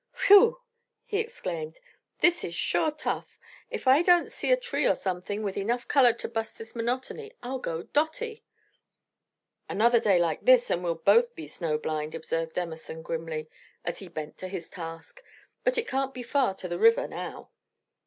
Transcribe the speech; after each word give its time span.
"Whew!" 0.25 0.59
he 1.05 1.19
exclaimed, 1.19 1.79
"this 2.21 2.43
is 2.43 2.55
sure 2.55 2.89
tough. 2.89 3.37
If 3.69 3.87
I 3.87 4.01
don't 4.01 4.31
see 4.31 4.51
a 4.51 4.57
tree 4.57 4.87
or 4.87 4.95
something 4.95 5.43
with 5.43 5.55
enough 5.57 5.87
color 5.87 6.11
to 6.11 6.27
bust 6.27 6.57
this 6.57 6.75
monotony 6.75 7.33
I'll 7.43 7.59
go 7.59 7.83
dotty." 7.83 8.43
"Another 9.69 9.99
day 9.99 10.17
like 10.19 10.41
this 10.41 10.71
and 10.71 10.83
we'd 10.83 11.05
both 11.05 11.35
be 11.35 11.45
snow 11.45 11.77
blind," 11.77 12.15
observed 12.15 12.57
Emerson 12.57 13.03
grimly, 13.03 13.47
as 13.85 13.99
he 13.99 14.07
bent 14.07 14.39
to 14.39 14.47
his 14.47 14.71
task. 14.71 15.21
"But 15.63 15.77
it 15.77 15.87
can't 15.87 16.15
be 16.15 16.23
far 16.23 16.55
to 16.55 16.67
the 16.67 16.79
river 16.79 17.07
now." 17.07 17.51